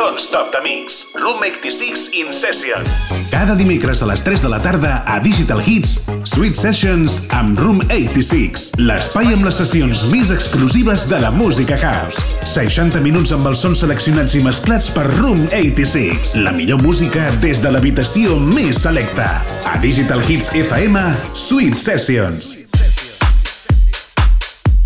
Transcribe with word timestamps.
Don't 0.00 0.18
Stop 0.18 0.50
the 0.50 0.62
Mix. 0.64 1.12
Room 1.14 1.42
86 1.44 2.14
in 2.14 2.32
Session. 2.32 2.86
Cada 3.30 3.54
dimecres 3.54 4.00
a 4.00 4.06
les 4.08 4.22
3 4.24 4.40
de 4.40 4.48
la 4.48 4.58
tarda 4.58 5.02
a 5.04 5.18
Digital 5.20 5.60
Hits, 5.60 6.06
Sweet 6.24 6.56
Sessions 6.56 7.26
amb 7.36 7.60
Room 7.60 7.82
86, 7.92 8.70
l'espai 8.80 9.28
amb 9.34 9.44
les 9.44 9.60
sessions 9.60 10.06
més 10.08 10.32
exclusives 10.32 11.04
de 11.10 11.20
la 11.20 11.28
música 11.30 11.76
house. 11.76 12.24
60 12.48 13.04
minuts 13.04 13.34
amb 13.36 13.50
els 13.52 13.60
sons 13.60 13.84
seleccionats 13.84 14.38
i 14.40 14.42
mesclats 14.46 14.88
per 14.96 15.04
Room 15.18 15.36
86, 15.52 16.32
la 16.48 16.56
millor 16.56 16.80
música 16.80 17.28
des 17.44 17.60
de 17.60 17.76
l'habitació 17.76 18.40
més 18.40 18.80
selecta. 18.80 19.28
A 19.68 19.76
Digital 19.84 20.24
Hits 20.24 20.54
FM, 20.64 21.04
Sweet 21.36 21.76
Sessions. 21.76 22.59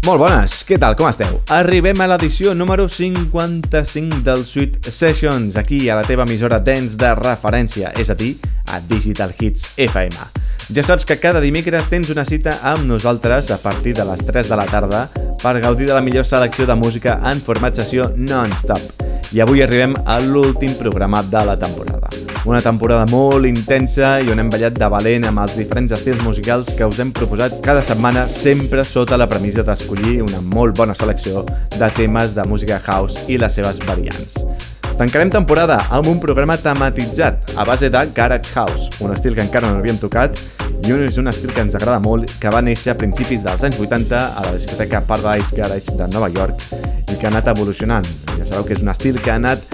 Molt 0.05 0.21
bones, 0.21 0.59
què 0.69 0.77
tal, 0.77 0.93
com 1.01 1.07
esteu? 1.09 1.39
Arribem 1.57 1.97
a 2.05 2.07
l'edició 2.11 2.53
número 2.53 2.85
55 2.93 4.19
del 4.27 4.43
Sweet 4.45 4.91
Sessions, 4.93 5.57
aquí 5.57 5.79
a 5.89 5.97
la 5.97 6.03
teva 6.05 6.27
emissora 6.29 6.59
dance 6.61 6.99
de 7.01 7.13
referència, 7.17 7.95
és 7.97 8.13
a 8.13 8.17
dir, 8.19 8.35
a 8.69 8.83
Digital 8.85 9.33
Hits 9.33 9.71
FM. 9.81 10.27
Ja 10.77 10.85
saps 10.85 11.09
que 11.09 11.17
cada 11.23 11.41
dimecres 11.41 11.89
tens 11.89 12.13
una 12.13 12.27
cita 12.29 12.59
amb 12.75 12.85
nosaltres 12.85 13.49
a 13.49 13.57
partir 13.65 13.97
de 13.97 14.05
les 14.11 14.21
3 14.29 14.53
de 14.53 14.61
la 14.61 14.69
tarda 14.69 15.07
per 15.41 15.57
gaudir 15.65 15.89
de 15.89 15.97
la 15.97 16.05
millor 16.05 16.29
selecció 16.29 16.69
de 16.69 16.77
música 16.77 17.17
en 17.33 17.41
format 17.41 17.81
sessió 17.81 18.11
non-stop. 18.13 19.09
I 19.33 19.41
avui 19.41 19.65
arribem 19.65 19.97
a 20.05 20.21
l'últim 20.21 20.77
programa 20.77 21.25
de 21.25 21.49
la 21.49 21.57
temporada. 21.57 22.24
Una 22.45 22.61
temporada 22.61 23.07
molt 23.09 23.49
intensa 23.49 24.19
i 24.21 24.29
on 24.29 24.37
hem 24.43 24.51
ballat 24.53 24.75
de 24.77 24.89
valent 24.93 25.25
amb 25.25 25.41
els 25.41 25.55
diferents 25.57 25.95
estils 25.97 26.21
musicals 26.21 26.75
que 26.77 26.85
us 26.85 26.99
hem 27.01 27.09
proposat 27.17 27.55
cada 27.65 27.81
setmana, 27.81 28.27
sempre 28.29 28.85
sota 28.85 29.17
la 29.17 29.25
premissa 29.31 29.65
d'escollir 29.65 30.19
una 30.21 30.43
molt 30.45 30.77
bona 30.77 30.93
selecció 30.93 31.47
de 31.73 31.89
temes 31.97 32.35
de 32.37 32.45
música 32.45 32.77
house 32.85 33.25
i 33.33 33.39
les 33.41 33.57
seves 33.57 33.81
variants. 33.89 34.43
Tancarem 34.99 35.33
temporada 35.33 35.79
amb 35.89 36.11
un 36.13 36.21
programa 36.21 36.59
tematitzat 36.61 37.57
a 37.57 37.65
base 37.65 37.89
de 37.89 38.03
Garage 38.15 38.53
House, 38.53 38.93
un 39.01 39.17
estil 39.17 39.33
que 39.35 39.43
encara 39.43 39.73
no 39.73 39.81
havíem 39.81 39.97
tocat 40.03 40.37
i 40.85 40.93
un 40.93 41.01
és 41.07 41.17
un 41.17 41.33
estil 41.33 41.51
que 41.51 41.65
ens 41.65 41.75
agrada 41.75 41.97
molt, 42.05 42.29
que 42.43 42.53
va 42.53 42.61
néixer 42.61 42.93
a 42.93 42.99
principis 43.01 43.41
dels 43.43 43.65
anys 43.65 43.81
80 43.81 44.21
a 44.21 44.45
la 44.45 44.53
discoteca 44.53 45.01
Paradise 45.09 45.57
Garage 45.57 45.97
de 45.97 46.13
Nova 46.13 46.29
York 46.29 46.61
i 47.09 47.17
que 47.17 47.25
ha 47.25 47.33
anat 47.33 47.49
evolucionant. 47.57 48.05
Ja 48.37 48.45
sabeu 48.45 48.69
que 48.69 48.77
és 48.77 48.85
un 48.85 48.93
estil 48.93 49.17
que 49.25 49.33
ha 49.33 49.41
anat 49.41 49.65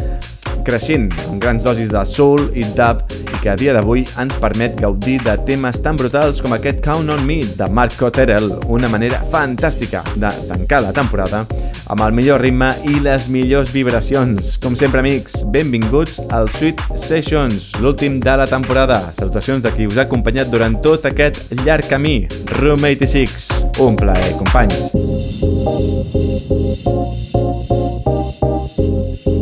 creixent 0.71 1.09
amb 1.27 1.41
grans 1.43 1.65
dosis 1.67 1.91
de 1.91 2.01
soul 2.07 2.45
i 2.55 2.63
dub 2.79 3.03
i 3.11 3.39
que 3.43 3.51
a 3.51 3.57
dia 3.59 3.73
d'avui 3.75 4.05
ens 4.23 4.37
permet 4.39 4.77
gaudir 4.79 5.17
de 5.25 5.35
temes 5.49 5.81
tan 5.83 5.99
brutals 5.99 6.39
com 6.45 6.55
aquest 6.55 6.83
Count 6.85 7.11
on 7.11 7.25
Me 7.27 7.41
de 7.59 7.67
Mark 7.75 7.97
Cotterell, 7.99 8.53
una 8.71 8.89
manera 8.93 9.19
fantàstica 9.33 10.05
de 10.15 10.31
tancar 10.51 10.83
la 10.85 10.93
temporada 10.95 11.43
amb 11.91 12.05
el 12.07 12.15
millor 12.15 12.45
ritme 12.45 12.69
i 12.87 13.01
les 13.03 13.27
millors 13.33 13.73
vibracions. 13.75 14.55
Com 14.63 14.77
sempre, 14.79 15.03
amics, 15.03 15.43
benvinguts 15.51 16.21
al 16.31 16.51
Sweet 16.55 16.85
Sessions, 16.95 17.73
l'últim 17.83 18.21
de 18.23 18.37
la 18.39 18.47
temporada. 18.47 19.01
Salutacions 19.19 19.65
de 19.67 19.75
qui 19.75 19.91
us 19.91 19.99
ha 19.99 20.07
acompanyat 20.07 20.53
durant 20.53 20.79
tot 20.85 21.09
aquest 21.11 21.51
llarg 21.65 21.91
camí. 21.91 22.29
Room 22.61 22.87
86. 22.87 23.51
Un 23.83 23.99
plaer, 23.99 24.37
companys. 24.39 24.91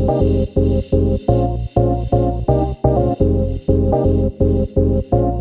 Thank 0.08 0.56
you. 5.12 5.37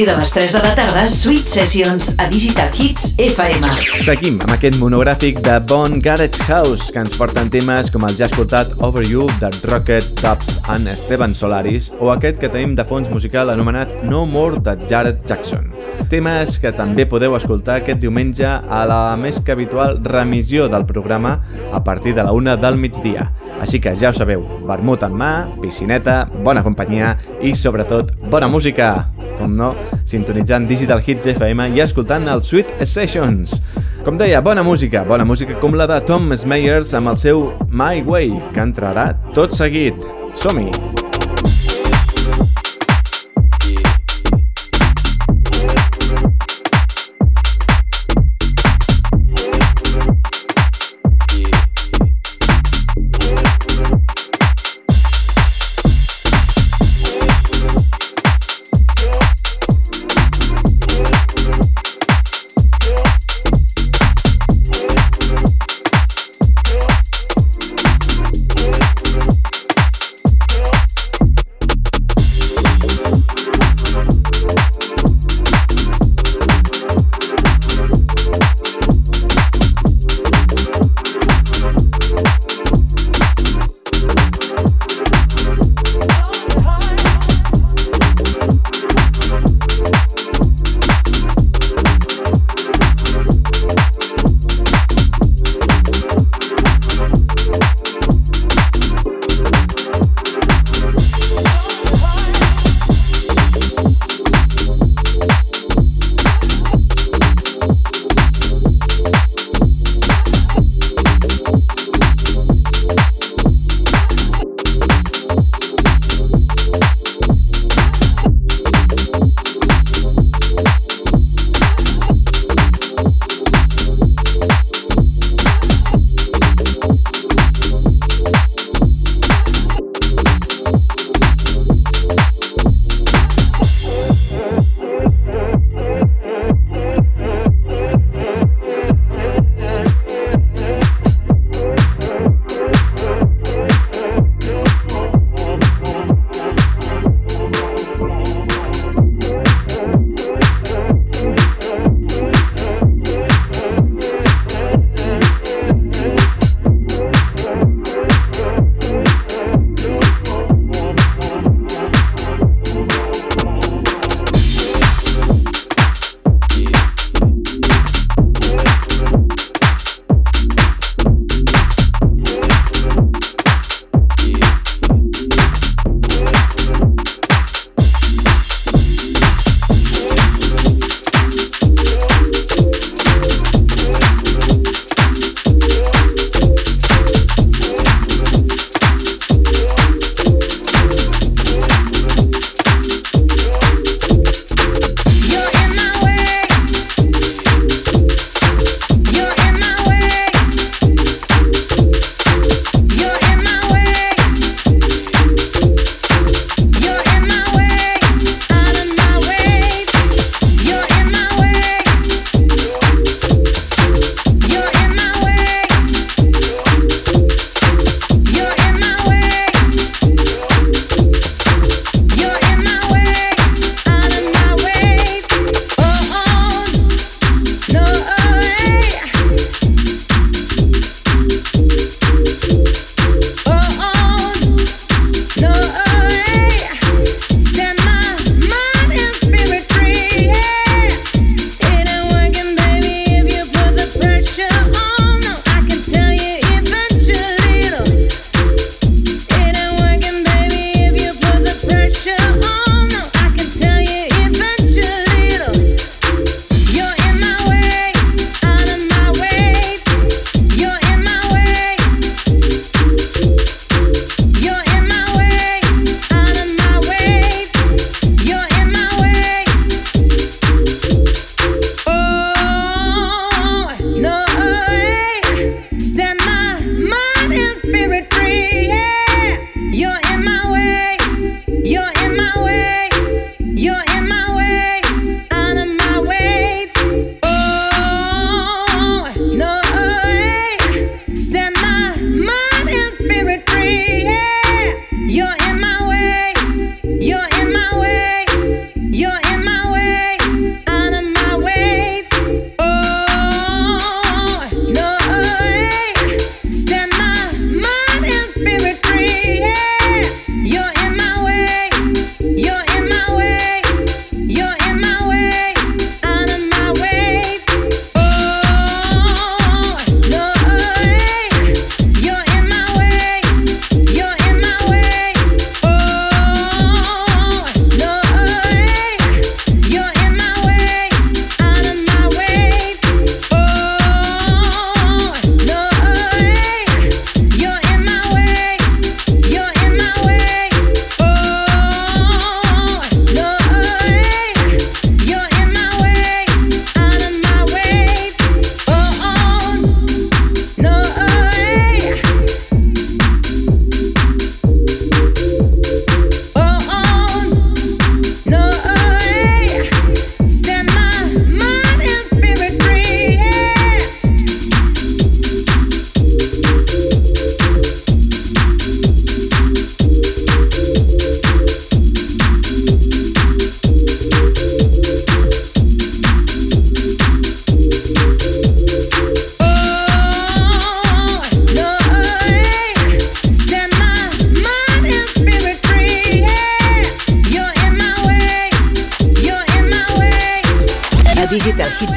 Partir 0.00 0.14
de 0.14 0.18
les 0.18 0.30
3 0.30 0.52
de 0.52 0.58
la 0.60 0.74
tarda, 0.74 1.08
Sweet 1.08 1.46
Sessions 1.46 2.14
a 2.16 2.26
Digital 2.28 2.70
Hits 2.72 3.14
FM. 3.18 3.68
Seguim 4.06 4.38
amb 4.40 4.54
aquest 4.54 4.78
monogràfic 4.80 5.40
de 5.44 5.58
Bon 5.68 5.98
Garage 6.00 6.40
House, 6.46 6.88
que 6.92 7.02
ens 7.02 7.16
porten 7.20 7.50
temes 7.52 7.90
com 7.92 8.06
el 8.08 8.16
ja 8.16 8.28
escoltat 8.30 8.72
Over 8.80 9.02
You 9.04 9.26
de 9.42 9.50
Rocket 9.68 10.06
Dubs 10.22 10.56
and 10.72 10.88
Esteban 10.88 11.34
Solaris 11.36 11.90
o 12.00 12.12
aquest 12.14 12.40
que 12.40 12.48
tenim 12.48 12.72
de 12.78 12.86
fons 12.88 13.10
musical 13.12 13.52
anomenat 13.52 13.92
No 14.06 14.24
More 14.24 14.62
de 14.64 14.78
Jared 14.88 15.20
Jackson. 15.28 15.68
Temes 16.08 16.56
que 16.62 16.72
també 16.72 17.04
podeu 17.04 17.36
escoltar 17.36 17.82
aquest 17.82 18.00
diumenge 18.00 18.48
a 18.48 18.82
la 18.88 19.02
més 19.20 19.42
que 19.44 19.52
habitual 19.52 20.00
remissió 20.06 20.70
del 20.72 20.88
programa 20.88 21.36
a 21.72 21.84
partir 21.84 22.14
de 22.16 22.24
la 22.24 22.32
una 22.32 22.56
del 22.56 22.80
migdia. 22.80 23.28
Així 23.60 23.82
que 23.84 23.92
ja 24.00 24.14
ho 24.14 24.16
sabeu, 24.16 24.46
vermut 24.64 25.04
en 25.04 25.12
mà, 25.12 25.32
piscineta, 25.60 26.22
bona 26.40 26.64
companyia 26.64 27.18
i 27.42 27.52
sobretot 27.52 28.16
bona 28.30 28.48
música! 28.48 29.09
Com 29.40 29.54
no, 29.56 29.70
sintonitzant 30.04 30.66
Digital 30.68 31.00
Hits 31.00 31.30
FM 31.32 31.70
i 31.72 31.80
escoltant 31.80 32.28
el 32.28 32.44
Sweet 32.44 32.74
Sessions. 32.84 33.56
Com 34.04 34.20
deia, 34.20 34.42
bona 34.44 34.64
música, 34.66 35.00
bona 35.08 35.24
música 35.24 35.56
com 35.62 35.76
la 35.80 35.88
de 35.88 36.00
Tom 36.04 36.28
Smeyers 36.36 36.92
amb 37.00 37.14
el 37.14 37.20
seu 37.20 37.46
My 37.72 38.04
Way, 38.04 38.34
que 38.52 38.64
entrarà 38.68 39.10
tot 39.36 39.56
seguit. 39.56 39.96
Som-hi! 40.36 40.89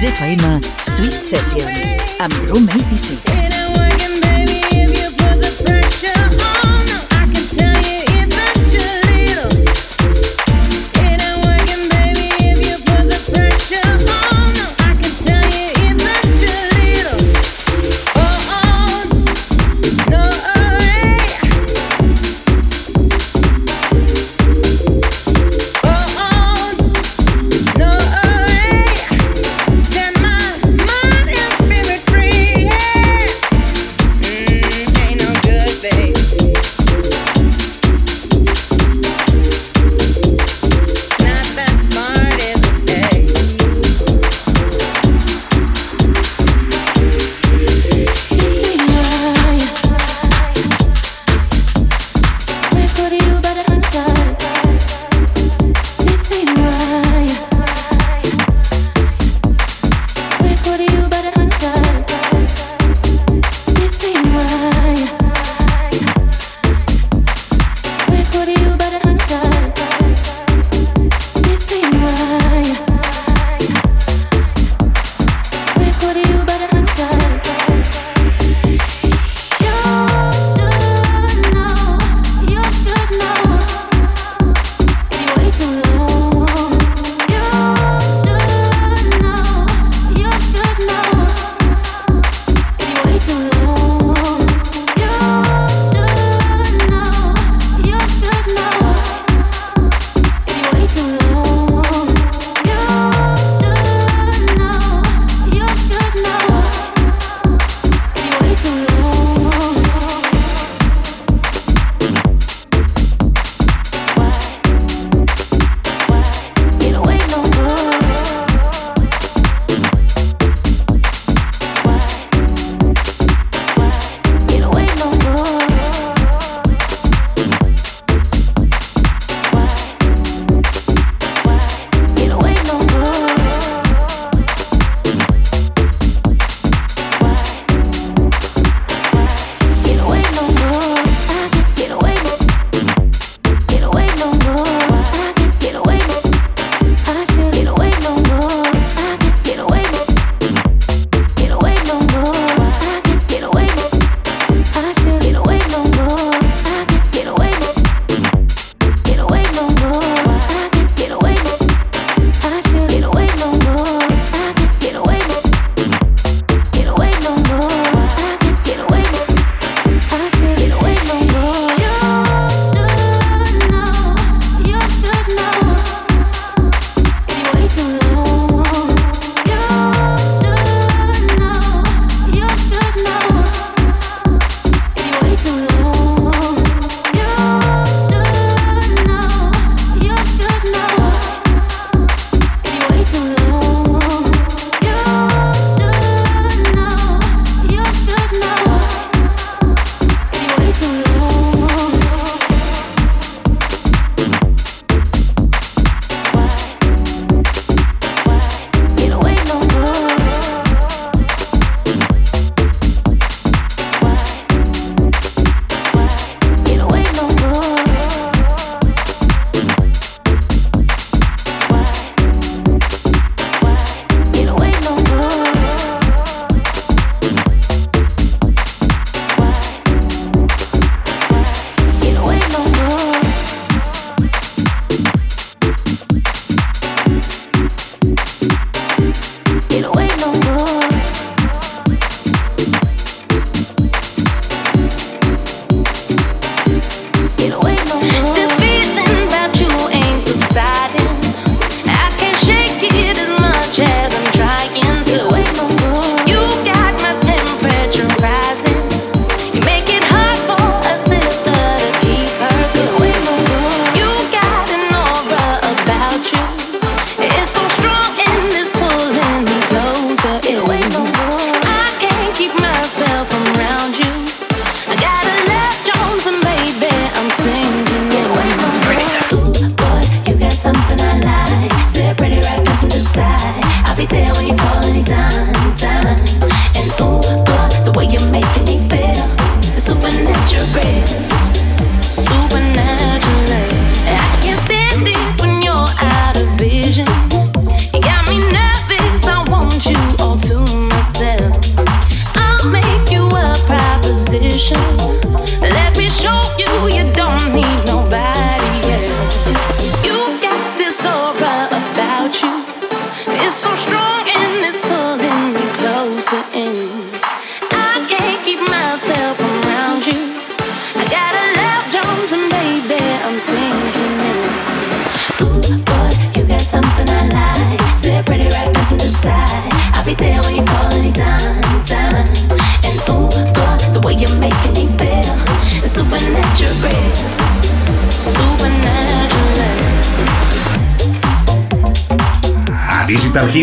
FM 0.03 0.59
Sweet 0.83 1.23
Sessions 1.23 1.95
amb 2.19 2.33
Room 2.49 2.67
86. 2.67 3.42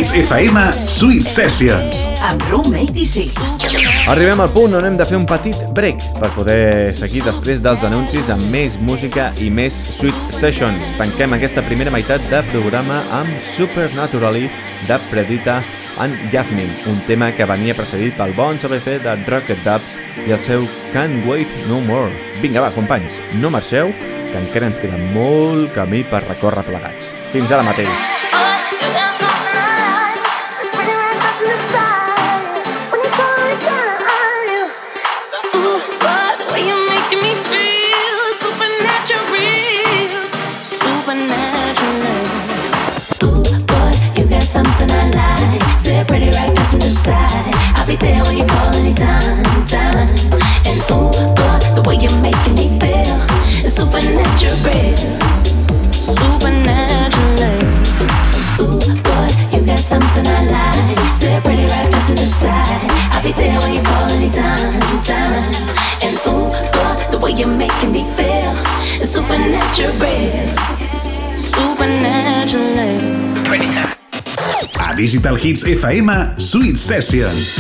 Hits 0.01 0.15
FM, 0.17 0.57
Sweet 0.89 1.27
Sessions. 1.29 1.99
Amb 2.25 2.41
Room 2.49 2.73
86. 2.73 4.07
Arribem 4.09 4.41
al 4.41 4.49
punt 4.49 4.73
on 4.79 4.87
hem 4.89 4.95
de 4.97 5.05
fer 5.05 5.19
un 5.19 5.27
petit 5.29 5.59
break 5.77 6.01
per 6.17 6.31
poder 6.33 6.89
seguir 6.97 7.21
després 7.27 7.61
dels 7.61 7.85
anuncis 7.85 8.31
amb 8.33 8.47
més 8.49 8.79
música 8.81 9.27
i 9.45 9.51
més 9.53 9.77
Sweet 9.85 10.31
Sessions. 10.33 10.87
Tanquem 10.97 11.37
aquesta 11.37 11.61
primera 11.67 11.93
meitat 11.93 12.25
de 12.33 12.41
programa 12.49 13.03
amb 13.19 13.45
Supernaturally 13.45 14.49
de 14.89 14.99
Predita 15.11 15.59
and 16.01 16.33
Jasmine, 16.33 16.79
un 16.89 17.03
tema 17.05 17.29
que 17.37 17.45
venia 17.45 17.77
precedit 17.77 18.17
pel 18.17 18.33
bon 18.39 18.57
saber 18.57 18.81
fer 18.81 19.03
de 19.05 19.19
Rocket 19.27 19.61
Dubs 19.67 19.99
i 20.25 20.33
el 20.33 20.41
seu 20.41 20.65
Can't 20.95 21.29
Wait 21.29 21.53
No 21.69 21.83
More. 21.85 22.17
Vinga, 22.41 22.65
va, 22.65 22.73
companys, 22.73 23.21
no 23.37 23.53
marxeu, 23.53 23.93
que 24.33 24.41
encara 24.41 24.73
ens 24.73 24.81
queda 24.81 24.97
molt 24.97 25.75
camí 25.77 26.07
per 26.09 26.25
recórrer 26.25 26.65
plegats. 26.73 27.13
Fins 27.37 27.53
ara 27.53 27.69
mateix. 27.69 28.20
Digital 75.01 75.39
Hits 75.41 75.63
FM, 75.65 76.13
Sweet 76.37 76.77
Sessions. 76.77 77.55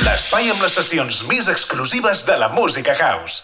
L'espai 0.00 0.46
amb 0.48 0.62
les 0.64 0.72
sessions 0.78 1.18
més 1.28 1.50
exclusives 1.52 2.22
de 2.24 2.38
la 2.40 2.48
música 2.54 2.94
house. 2.96 3.42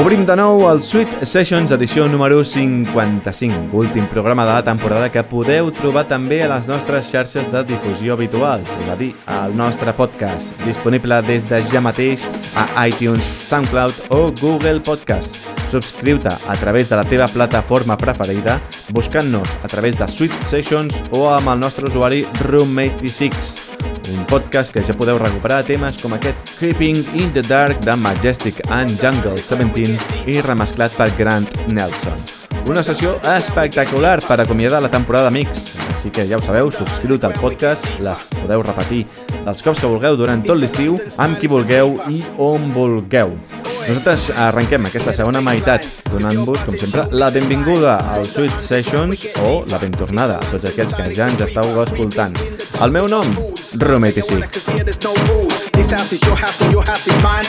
Obrim 0.00 0.24
de 0.24 0.36
nou 0.40 0.64
el 0.70 0.80
Sweet 0.80 1.26
Sessions 1.28 1.74
edició 1.76 2.06
número 2.08 2.40
55, 2.40 3.68
últim 3.76 4.08
programa 4.08 4.46
de 4.48 4.54
la 4.56 4.64
temporada 4.64 5.10
que 5.12 5.26
podeu 5.28 5.68
trobar 5.76 6.06
també 6.08 6.40
a 6.40 6.48
les 6.54 6.70
nostres 6.72 7.12
xarxes 7.12 7.52
de 7.52 7.66
difusió 7.68 8.16
habituals, 8.16 8.72
és 8.72 8.88
a 8.88 8.96
dir, 8.96 9.12
al 9.28 9.52
nostre 9.52 9.92
podcast, 9.92 10.56
disponible 10.64 11.20
des 11.28 11.44
de 11.52 11.60
ja 11.68 11.84
mateix 11.84 12.30
a 12.56 12.88
iTunes, 12.88 13.36
SoundCloud 13.44 14.08
o 14.08 14.30
Google 14.40 14.80
Podcast. 14.80 15.53
Subscriu-te 15.70 16.30
a 16.30 16.56
través 16.60 16.88
de 16.88 16.96
la 16.96 17.04
teva 17.04 17.28
plataforma 17.28 17.96
preferida, 17.96 18.60
buscant-nos 18.90 19.58
a 19.62 19.68
través 19.68 19.98
de 19.98 20.08
Sweet 20.08 20.42
Sessions 20.44 21.02
o 21.12 21.28
amb 21.34 21.54
el 21.54 21.60
nostre 21.60 21.88
usuari 21.90 22.24
Room86 22.46 23.74
un 24.12 24.24
podcast 24.26 24.72
que 24.72 24.82
ja 24.84 24.94
podeu 24.96 25.18
recuperar 25.18 25.62
temes 25.66 25.98
com 26.02 26.14
aquest 26.16 26.54
Creeping 26.58 27.00
in 27.16 27.32
the 27.32 27.42
Dark 27.42 27.80
de 27.84 27.96
Majestic 27.96 28.60
and 28.68 28.98
Jungle 29.00 29.36
17 29.40 30.30
i 30.30 30.40
remesclat 30.44 30.94
per 30.98 31.10
Grant 31.18 31.48
Nelson. 31.72 32.18
Una 32.68 32.82
sessió 32.84 33.18
espectacular 33.34 34.20
per 34.24 34.40
acomiadar 34.40 34.80
la 34.82 34.90
temporada 34.92 35.30
Mix, 35.30 35.74
així 35.90 36.12
que 36.14 36.24
ja 36.28 36.38
ho 36.38 36.44
sabeu, 36.44 36.70
subscriu-te 36.72 37.28
al 37.28 37.36
podcast, 37.36 37.88
les 38.00 38.24
podeu 38.38 38.64
repetir 38.64 39.04
els 39.44 39.60
cops 39.64 39.82
que 39.82 39.90
vulgueu 39.90 40.16
durant 40.16 40.44
tot 40.46 40.60
l'estiu, 40.60 40.98
amb 41.20 41.36
qui 41.40 41.50
vulgueu 41.50 41.98
i 42.08 42.22
on 42.40 42.72
vulgueu. 42.72 43.36
Nosaltres 43.84 44.30
arrenquem 44.40 44.86
aquesta 44.88 45.12
segona 45.12 45.42
meitat 45.44 45.84
donant-vos, 46.08 46.62
com 46.64 46.76
sempre, 46.80 47.04
la 47.12 47.28
benvinguda 47.34 47.98
al 48.14 48.24
Sweet 48.24 48.56
Sessions 48.62 49.26
o 49.44 49.50
la 49.68 49.80
ben 49.82 49.92
tornada 49.92 50.38
a 50.40 50.48
tots 50.48 50.70
aquells 50.70 50.94
que 50.96 51.10
ja 51.12 51.28
ens 51.28 51.42
estàu 51.44 51.82
escoltant. 51.82 52.38
El 52.80 52.94
meu 52.96 53.08
nom, 53.12 53.28
Room 53.84 54.08
86. 54.08 54.40
This 55.74 55.90
house 55.92 56.12
is 56.12 56.22
your 56.24 56.36
house 56.36 56.60
and 56.62 56.72
your 56.72 56.84
house 56.86 57.06
is 57.06 57.22
mine. 57.22 57.44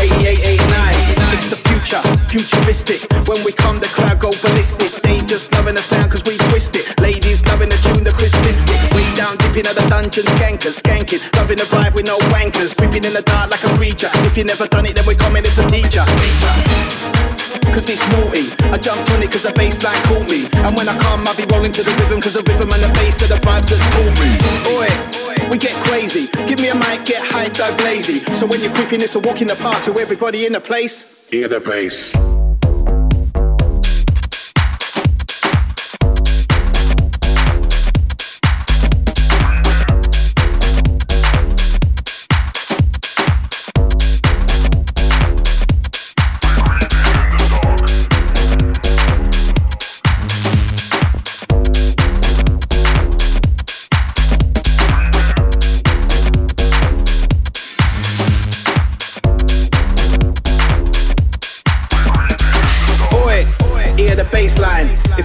8889. 0.00 0.94
It's 1.32 1.48
the 1.48 1.56
future, 1.68 2.02
futuristic. 2.28 3.00
When 3.28 3.42
we 3.44 3.52
come, 3.52 3.80
the 3.80 3.88
crowd 3.88 4.18
go 4.20 4.30
ballistic. 4.42 4.92
They 5.02 5.20
just 5.24 5.52
loving 5.52 5.76
cause 6.08 6.22
we 6.26 6.36
twist 6.48 6.76
it. 6.76 7.00
Down, 9.50 9.66
at 9.66 9.74
the 9.74 9.88
dungeon, 9.90 10.24
skankers, 10.38 10.80
skanking. 10.80 11.20
Loving 11.36 11.58
the 11.58 11.64
vibe 11.64 11.94
with 11.94 12.06
no 12.06 12.18
wankers. 12.30 12.76
Creeping 12.76 13.04
in 13.04 13.12
the 13.12 13.22
dark 13.22 13.50
like 13.50 13.62
a 13.64 13.68
creature. 13.74 14.08
If 14.22 14.36
you 14.36 14.44
never 14.44 14.68
done 14.68 14.86
it, 14.86 14.94
then 14.94 15.04
we're 15.06 15.18
coming 15.18 15.44
as 15.44 15.58
a 15.58 15.66
teacher. 15.66 16.04
Cause 17.74 17.90
it's 17.90 18.00
naughty. 18.14 18.46
I 18.70 18.78
jumped 18.78 19.10
on 19.10 19.22
it 19.22 19.32
cause 19.32 19.42
the 19.42 19.50
bassline 19.50 20.00
caught 20.04 20.30
me. 20.30 20.46
And 20.54 20.76
when 20.76 20.88
I 20.88 20.96
come, 20.98 21.26
I'll 21.26 21.34
be 21.34 21.44
rolling 21.50 21.72
to 21.72 21.82
the 21.82 21.90
rhythm 21.98 22.20
cause 22.20 22.34
the 22.34 22.42
rhythm 22.46 22.70
and 22.70 22.82
the 22.82 22.92
bass 22.94 23.22
are 23.22 23.26
the 23.26 23.42
vibes 23.42 23.70
that 23.74 23.82
taught 23.90 24.14
me. 24.22 24.30
Oi, 24.70 25.50
we 25.50 25.58
get 25.58 25.74
crazy. 25.84 26.28
Give 26.46 26.60
me 26.60 26.68
a 26.68 26.74
mic, 26.74 27.04
get 27.04 27.22
hyped, 27.22 27.58
go 27.58 27.74
lazy. 27.82 28.20
So 28.34 28.46
when 28.46 28.60
you're 28.60 28.72
creeping, 28.72 29.00
it's 29.00 29.16
a 29.16 29.20
walk 29.20 29.42
in 29.42 29.48
the 29.48 29.56
park 29.56 29.82
to 29.84 29.98
everybody 29.98 30.46
in 30.46 30.52
the 30.52 30.60
place. 30.60 31.28
Hear 31.28 31.48
the 31.48 31.58
bass. 31.58 32.14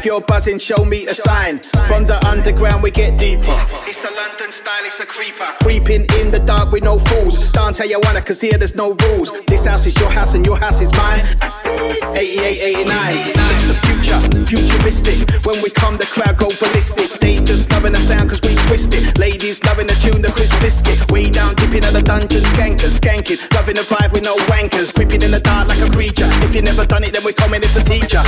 If 0.06 0.10
you're 0.10 0.22
buzzing, 0.22 0.60
show 0.60 0.86
me 0.86 1.08
a 1.08 1.16
sign. 1.16 1.58
From 1.88 2.06
the 2.06 2.24
underground, 2.28 2.84
we 2.84 2.92
get 2.92 3.18
deeper. 3.18 3.58
It's 3.90 4.04
a 4.04 4.12
London 4.12 4.52
style, 4.52 4.86
it's 4.86 5.00
a 5.00 5.06
creeper. 5.08 5.58
Creeping 5.64 6.06
in 6.22 6.30
the 6.30 6.38
dark 6.38 6.72
with 6.72 6.84
no 6.84 7.00
fools. 7.00 7.52
Dance 7.52 7.80
how 7.80 7.86
you 7.86 8.00
wanna, 8.04 8.22
cause 8.22 8.40
here 8.40 8.56
there's 8.56 8.76
no 8.76 8.94
rules. 9.02 9.32
This 9.48 9.66
house 9.66 9.88
is 9.88 9.98
your 10.00 10.12
house 10.12 10.36
and 10.36 10.46
your 10.46 10.60
house 10.60 10.80
is 10.80 10.94
mine. 10.94 11.26
88, 11.42 12.86
89. 12.86 13.18
It's 13.18 13.66
the 13.66 13.74
future, 13.82 14.46
futuristic. 14.46 15.44
When 15.44 15.60
we 15.64 15.72
come, 15.72 15.98
the 15.98 16.06
crowd 16.06 16.38
go 16.38 16.50
ballistic. 16.62 17.10
They 17.20 17.42
just 17.42 17.72
loving 17.72 17.94
the 17.94 18.00
sound 18.02 18.30
cause 18.30 18.42
we 18.44 18.54
twist 18.68 18.94
it. 18.94 19.18
Ladies 19.18 19.64
loving 19.64 19.88
the 19.88 19.96
tune, 19.96 20.22
the 20.22 20.32
crisp 20.34 20.54
biscuit. 20.62 21.12
Way 21.12 21.32
down, 21.32 21.56
dipping 21.56 21.84
at 21.84 21.94
the 21.94 22.04
dungeon, 22.04 22.44
skankers, 22.54 23.02
skanking. 23.02 23.42
Loving 23.56 23.74
the 23.74 23.82
vibe 23.82 24.14
with 24.14 24.24
no 24.24 24.36
wankers. 24.54 24.94
Creeping 24.94 25.24
in 25.24 25.32
the 25.32 25.40
dark 25.40 25.68
like 25.68 25.82
a 25.82 25.90
creature. 25.90 26.30
If 26.46 26.54
you 26.54 26.62
never 26.62 26.86
done 26.86 27.04
it, 27.04 27.12
then 27.12 27.24
we're 27.26 27.34
coming 27.34 27.64
as 27.64 27.76
a 27.76 27.84
teacher. 27.84 28.22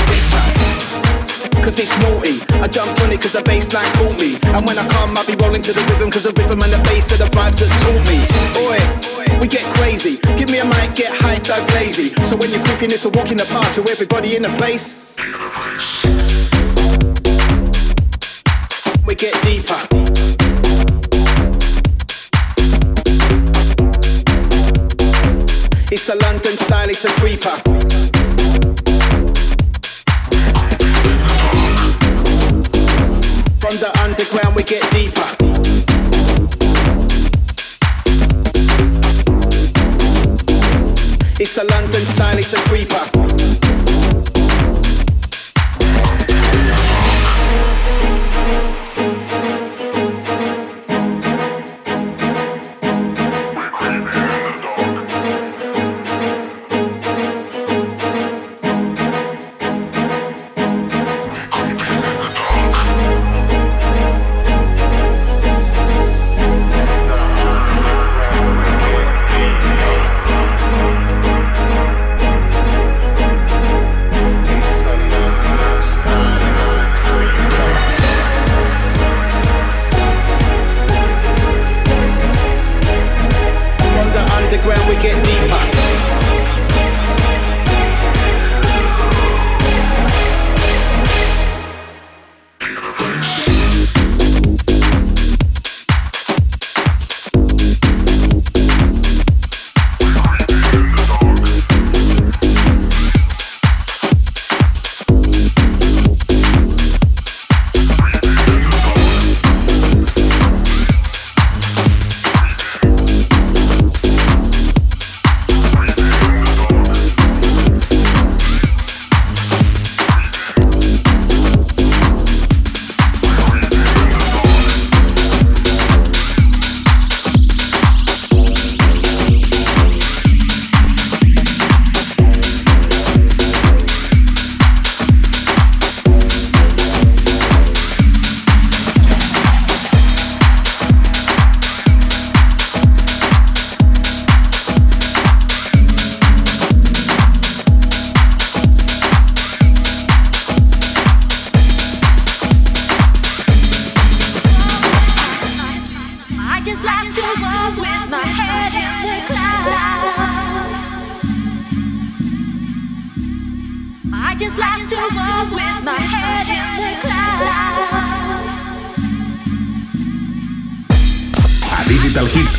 Cause 1.68 1.80
it's 1.80 1.98
naughty. 2.00 2.40
I 2.64 2.68
jumped 2.70 3.02
on 3.02 3.12
it 3.12 3.20
cause 3.20 3.34
the 3.34 3.42
bassline 3.44 3.92
caught 4.00 4.18
me. 4.22 4.40
And 4.56 4.66
when 4.66 4.78
I 4.80 4.88
come, 4.88 5.18
I'll 5.18 5.28
be 5.28 5.36
rolling 5.36 5.62
to 5.64 5.74
the 5.74 5.82
rhythm 5.92 6.10
cause 6.10 6.24
the 6.24 6.32
rhythm 6.32 6.62
and 6.62 6.72
the 6.72 6.82
bass 6.84 7.12
are 7.12 7.18
the 7.18 7.26
vibes 7.26 7.60
that 7.60 7.68
taught 7.84 8.08
me. 8.08 8.24
Oi, 8.64 9.40
we 9.42 9.50
get 9.50 9.66
crazy. 9.76 10.16
Give 10.38 10.50
me 10.50 10.60
a 10.60 10.64
mic, 10.64 10.96
get 10.96 11.12
hyped, 11.12 11.50
go 11.50 11.60
lazy. 11.76 12.16
So 12.24 12.38
when 12.38 12.52
you're 12.52 12.64
creeping, 12.64 12.92
it's 12.92 13.04
a 13.04 13.10
walk 13.10 13.32
in 13.32 13.38
the 13.38 13.44
park 13.52 13.70
to 13.74 13.82
everybody 13.92 14.38
in 14.38 14.44
the 14.44 14.50
place. 14.56 15.14
We 19.06 19.14
get 19.16 19.36
deeper. 19.44 19.76
It's 25.92 26.08
a 26.08 26.16
London 26.16 26.56
style, 26.56 26.90
it's 26.90 27.04
a 27.04 27.10
creeper. 27.20 27.77
From 33.68 33.80
the 33.80 34.00
underground, 34.00 34.56
we 34.56 34.64
get 34.64 34.82
deeper. 34.92 35.28
It's 41.38 41.58
a 41.58 41.66
London 41.66 42.06
style, 42.06 42.38
it's 42.38 42.54
a 42.54 42.62
creeper. 42.70 43.57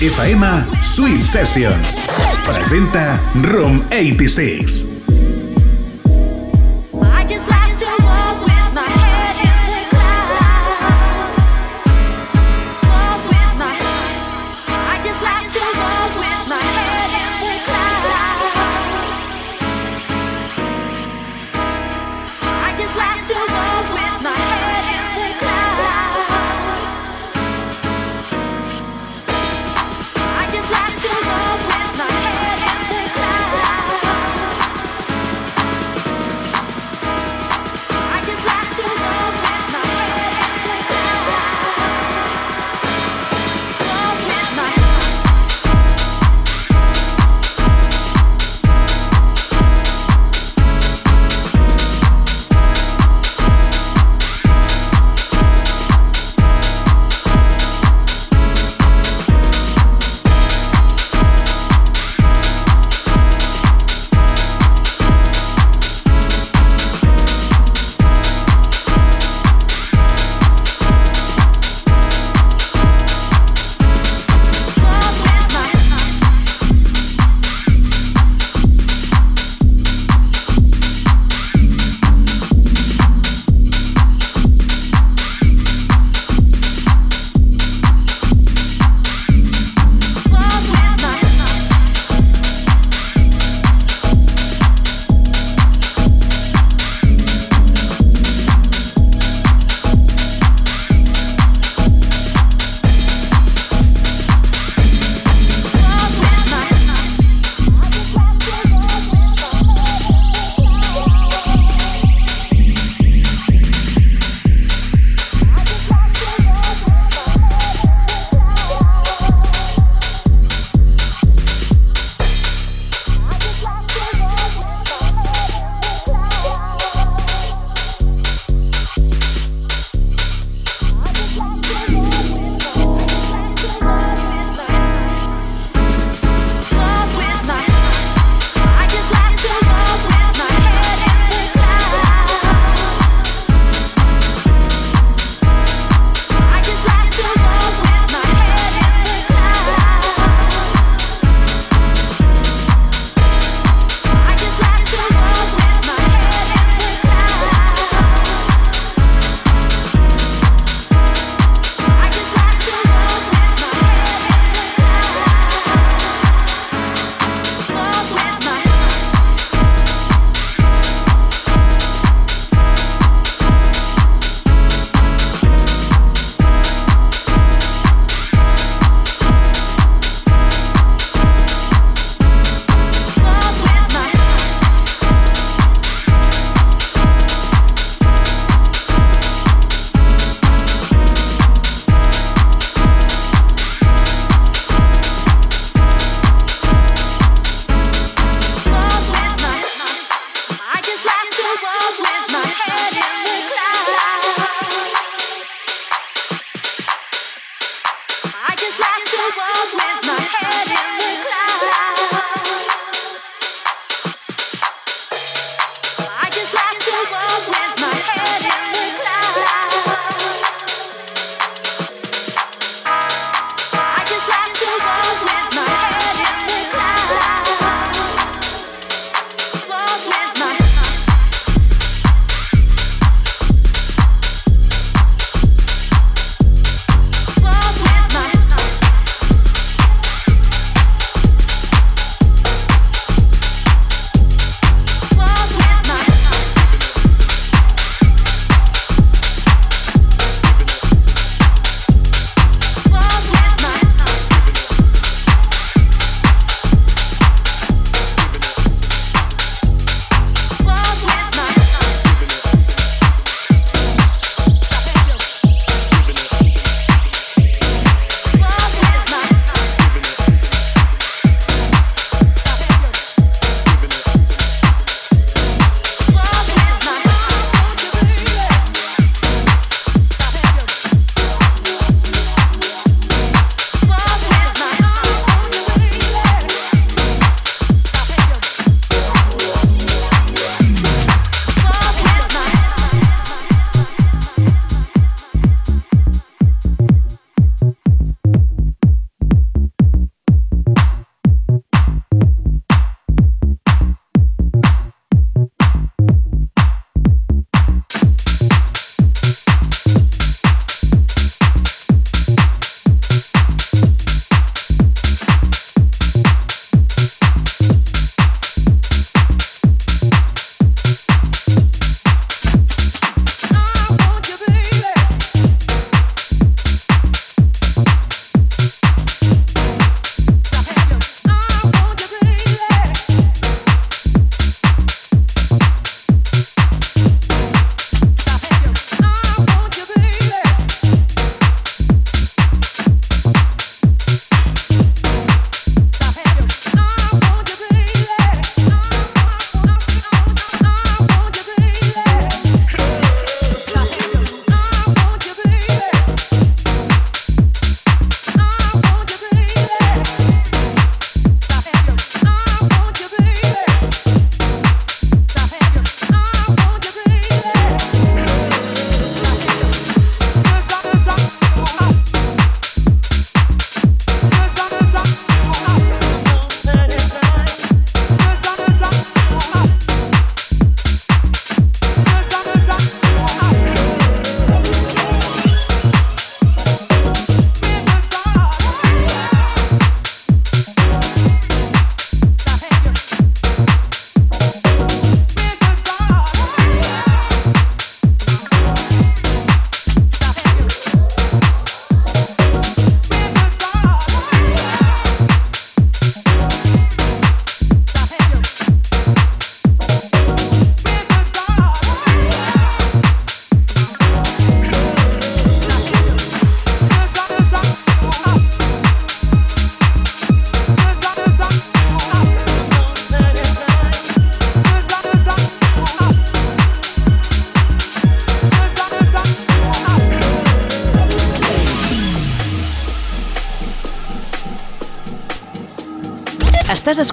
FM 0.01 0.45
Sweet 0.81 1.23
Sessions. 1.25 1.99
Presenta 2.47 3.19
Room 3.43 3.85
86. 3.91 4.88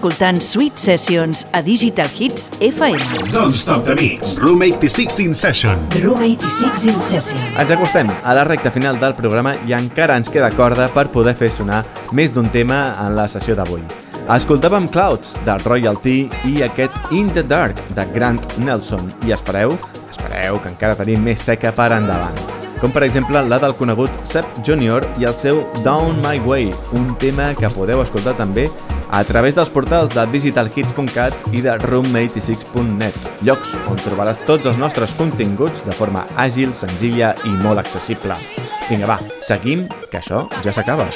Escoltant 0.05 0.39
Sweet 0.39 0.77
Sessions 0.77 1.47
a 1.51 1.63
Digital 1.63 2.07
Hits 2.07 2.51
FM. 2.59 3.01
Don't 3.31 3.55
stop 3.55 3.85
the 3.85 3.95
mix. 3.95 4.37
Room 4.37 4.61
86 4.61 5.17
in 5.19 5.33
session. 5.33 5.79
Room 6.03 6.21
86 6.21 6.85
in 6.85 6.99
Session. 6.99 7.41
Ens 7.57 7.71
acostem 7.73 8.11
a 8.13 8.35
la 8.37 8.43
recta 8.45 8.69
final 8.69 8.99
del 9.01 9.15
programa 9.17 9.55
i 9.65 9.73
encara 9.73 10.19
ens 10.19 10.29
queda 10.29 10.51
corda 10.53 10.91
per 10.93 11.07
poder 11.09 11.33
fer 11.33 11.49
sonar 11.49 11.81
més 12.13 12.35
d'un 12.35 12.51
tema 12.53 12.93
en 13.01 13.15
la 13.17 13.25
sessió 13.25 13.57
d'avui. 13.57 13.81
Escoltàvem 14.29 14.91
Clouds, 14.93 15.39
de 15.45 15.57
Royalty, 15.65 16.29
i 16.53 16.61
aquest 16.67 16.93
In 17.09 17.33
the 17.33 17.41
Dark, 17.41 17.81
de 17.97 18.05
Grant 18.13 18.45
Nelson. 18.61 19.09
I 19.25 19.33
espereu, 19.33 19.73
espereu, 20.11 20.61
que 20.61 20.69
encara 20.69 21.01
tenim 21.01 21.25
més 21.25 21.41
teca 21.41 21.73
per 21.73 21.89
endavant. 21.97 22.37
Com 22.77 22.91
per 22.93 23.07
exemple 23.07 23.41
la 23.41 23.57
del 23.57 23.73
conegut 23.79 24.13
Sepp 24.27 24.59
Junior 24.67 25.05
i 25.17 25.25
el 25.25 25.33
seu 25.33 25.63
Down 25.81 26.19
My 26.21 26.37
Way, 26.45 26.73
un 26.93 27.15
tema 27.17 27.55
que 27.57 27.71
podeu 27.73 28.03
escoltar 28.03 28.35
també 28.37 28.67
a 29.15 29.23
través 29.23 29.55
dels 29.55 29.69
portals 29.71 30.11
de 30.11 30.25
digitalhits.cat 30.27 31.47
i 31.55 31.61
de 31.63 31.77
room86.net, 31.85 33.15
llocs 33.47 33.71
on 33.87 34.01
trobaràs 34.03 34.41
tots 34.43 34.67
els 34.67 34.81
nostres 34.81 35.15
continguts 35.15 35.85
de 35.87 35.95
forma 35.95 36.25
àgil, 36.35 36.75
senzilla 36.75 37.31
i 37.47 37.55
molt 37.63 37.79
accessible. 37.85 38.35
Vinga, 38.89 39.07
va, 39.15 39.19
seguim, 39.39 39.87
que 40.11 40.19
això 40.19 40.43
ja 40.59 40.75
s'acaba. 40.75 41.07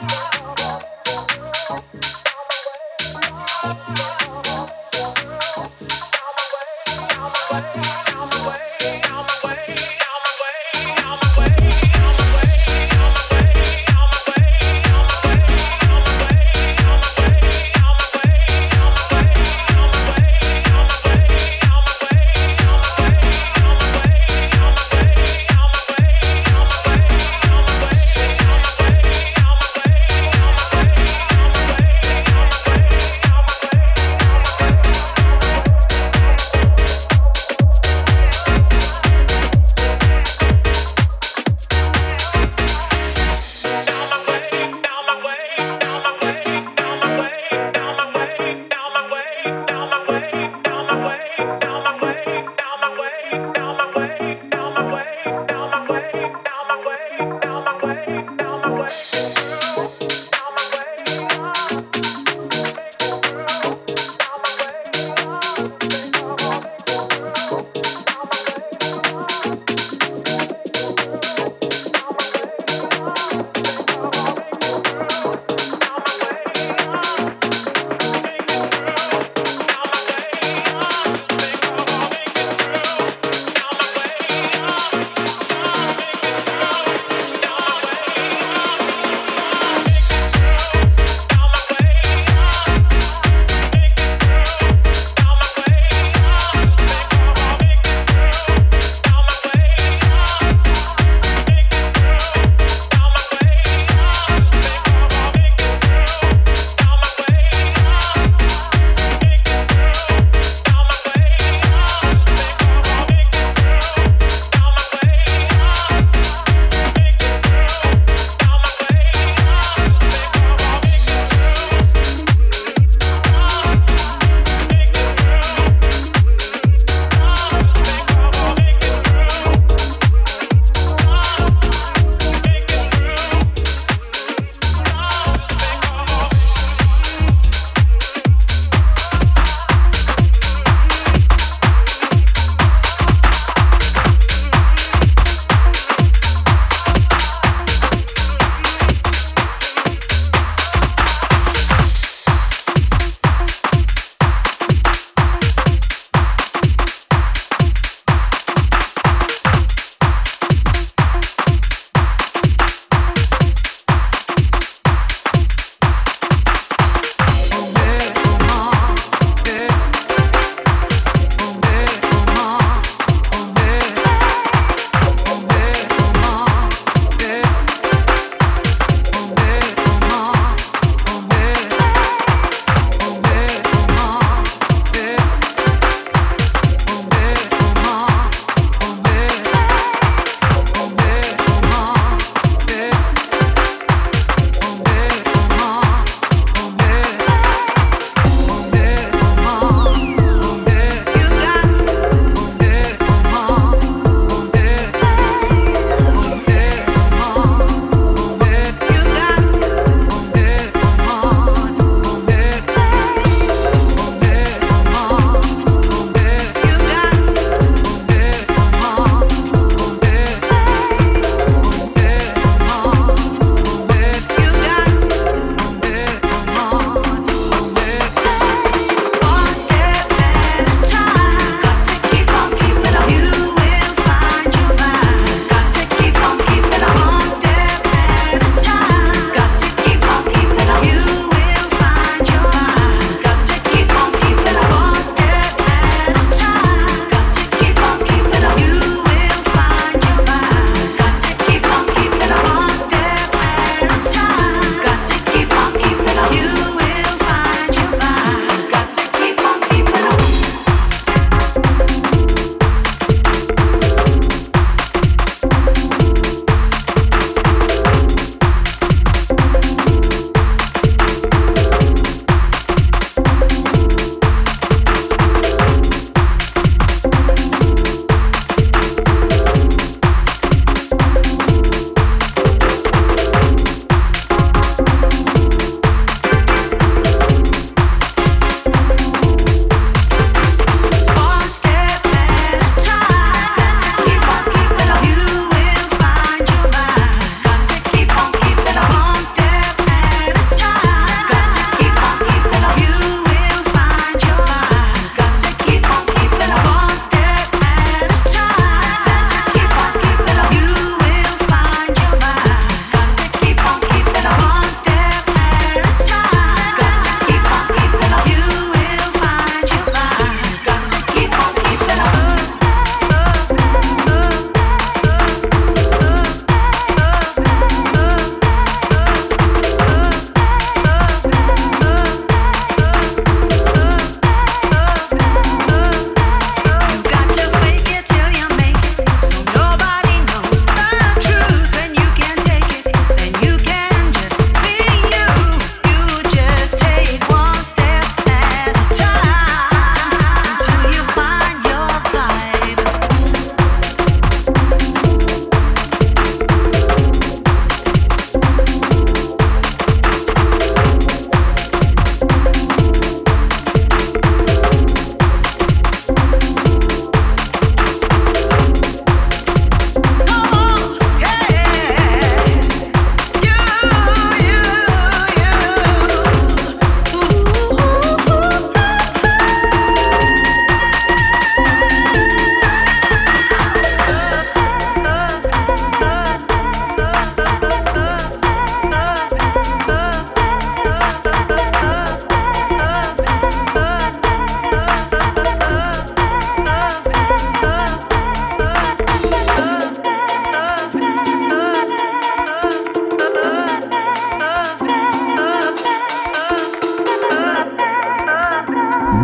now 0.00 0.57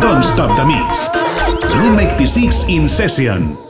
Don't 0.05 0.21
Stop 0.21 0.55
the 0.55 0.65
Mix. 0.67 1.09
Room 1.77 1.97
86 1.99 2.69
in 2.69 2.87
session. 2.87 3.64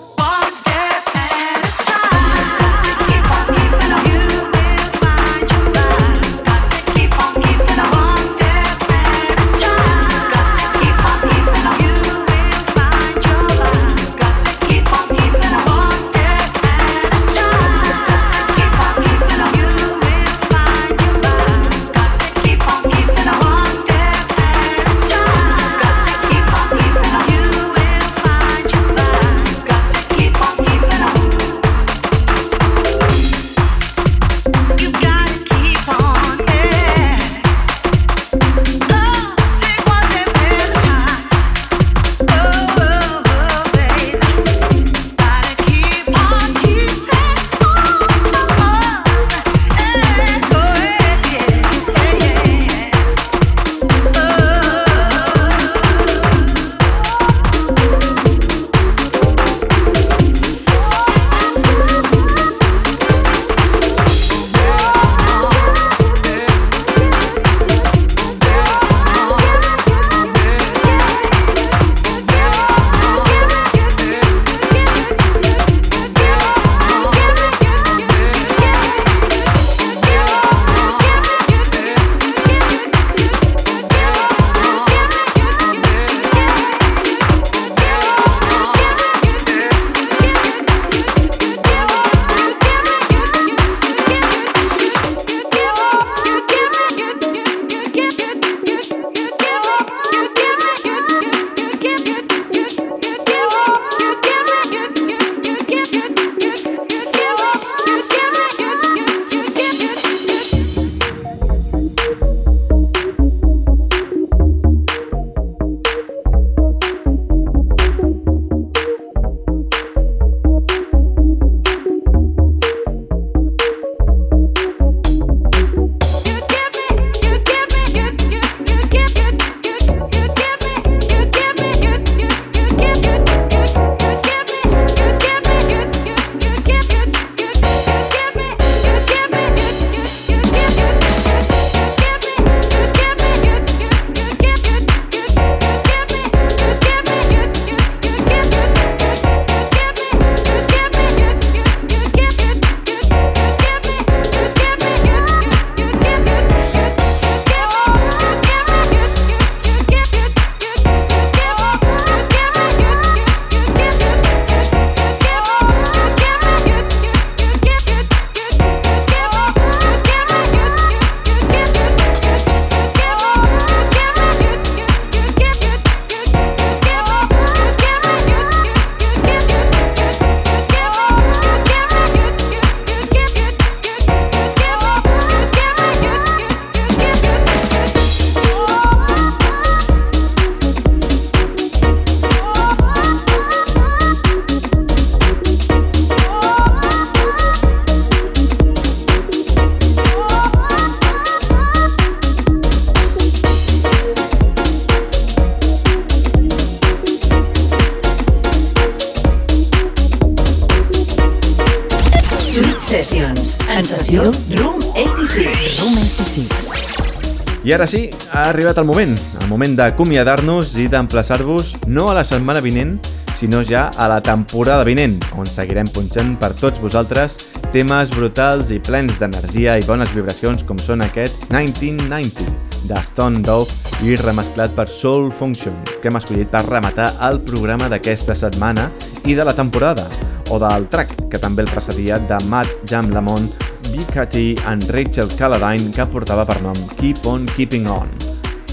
I 217.66 217.72
ara 217.74 217.88
sí, 217.90 218.12
ha 218.30 218.44
arribat 218.52 218.78
el 218.78 218.86
moment. 218.86 219.16
El 219.42 219.48
moment 219.50 219.72
d'acomiadar-nos 219.74 220.76
i 220.78 220.84
d'emplaçar-vos 220.86 221.72
no 221.90 222.12
a 222.12 222.14
la 222.14 222.22
setmana 222.22 222.62
vinent, 222.62 223.00
sinó 223.34 223.64
ja 223.66 223.88
a 223.98 224.06
la 224.08 224.20
temporada 224.22 224.86
vinent, 224.86 225.18
on 225.34 225.50
seguirem 225.50 225.90
punxant 225.90 226.36
per 226.38 226.52
tots 226.60 226.80
vosaltres 226.84 227.40
temes 227.74 228.14
brutals 228.14 228.70
i 228.70 228.78
plens 228.78 229.18
d'energia 229.18 229.80
i 229.82 229.88
bones 229.90 230.14
vibracions 230.14 230.62
com 230.62 230.78
són 230.78 231.02
aquest 231.08 231.42
1990 231.50 232.86
de 232.86 233.02
Stone 233.02 233.42
Dove 233.42 233.74
i 234.06 234.14
remesclat 234.22 234.78
per 234.78 234.86
Soul 234.86 235.32
Function, 235.34 235.82
que 236.04 236.14
hem 236.14 236.22
escollit 236.22 236.54
per 236.54 236.68
rematar 236.70 237.16
el 237.26 237.42
programa 237.50 237.90
d'aquesta 237.90 238.38
setmana 238.38 238.92
i 239.26 239.34
de 239.34 239.42
la 239.42 239.58
temporada, 239.58 240.06
o 240.54 240.62
del 240.62 240.86
track, 240.94 241.32
que 241.34 241.42
també 241.42 241.66
el 241.66 241.74
precedia 241.74 242.22
de 242.22 242.38
Matt 242.46 242.86
Jam 242.86 243.10
Lamont, 243.10 243.50
BKT 243.96 244.60
and 244.68 244.84
Rachel 244.92 245.30
Calladine, 245.40 245.92
que 245.96 246.06
portava 246.12 246.44
per 246.46 246.60
nom 246.62 246.76
Keep 247.00 247.26
On 247.32 247.46
Keeping 247.56 247.88
On. 247.88 248.10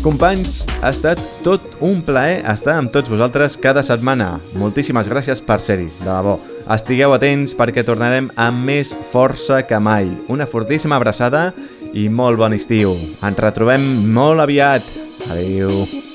Companys, 0.02 0.64
ha 0.82 0.90
estat 0.90 1.20
tot 1.44 1.62
un 1.78 2.00
plaer 2.02 2.40
estar 2.50 2.74
amb 2.80 2.90
tots 2.90 3.10
vosaltres 3.12 3.54
cada 3.62 3.84
setmana. 3.86 4.40
Moltíssimes 4.58 5.06
gràcies 5.06 5.38
per 5.46 5.60
ser-hi, 5.62 5.86
de 6.00 6.10
debò. 6.10 6.34
Estigueu 6.74 7.14
atents 7.14 7.54
perquè 7.54 7.86
tornarem 7.86 8.30
amb 8.34 8.66
més 8.66 8.96
força 9.12 9.62
que 9.62 9.78
mai. 9.78 10.10
Una 10.26 10.48
fortíssima 10.50 10.98
abraçada 10.98 11.52
i 11.94 12.08
molt 12.10 12.42
bon 12.42 12.58
estiu. 12.58 12.96
Ens 13.22 13.44
retrobem 13.46 13.86
molt 14.10 14.42
aviat. 14.42 14.82
Adéu. 15.30 16.11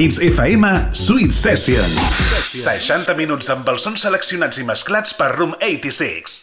Hits 0.00 0.16
FM 0.18 0.64
Sweet 0.96 1.34
Sessions. 1.36 1.98
60 2.56 3.12
minuts 3.20 3.52
amb 3.52 3.68
els 3.68 3.84
sons 3.84 4.00
seleccionats 4.08 4.62
i 4.62 4.64
mesclats 4.64 5.12
per 5.18 5.34
Room 5.34 5.52
86. 5.60 6.39